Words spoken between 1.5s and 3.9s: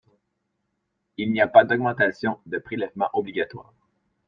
d’augmentation de prélèvement obligatoire.